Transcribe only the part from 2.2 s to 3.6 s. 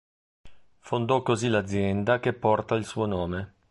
porta il suo nome.